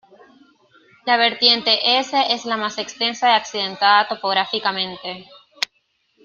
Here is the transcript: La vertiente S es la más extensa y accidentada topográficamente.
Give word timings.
La 1.05 1.15
vertiente 1.17 1.99
S 1.99 2.19
es 2.31 2.45
la 2.45 2.57
más 2.57 2.79
extensa 2.79 3.27
y 3.27 3.35
accidentada 3.35 4.07
topográficamente. 4.07 5.29